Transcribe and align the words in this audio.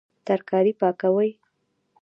ترکاري 0.27 0.73
پاکوي 0.79 1.29